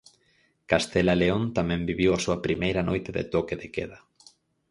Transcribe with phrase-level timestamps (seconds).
[0.71, 3.99] Castela e León tamén viviu a súa primeira noite de toque de queda.